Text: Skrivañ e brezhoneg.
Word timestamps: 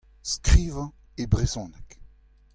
Skrivañ 0.33 0.91
e 1.21 1.23
brezhoneg. 1.31 1.87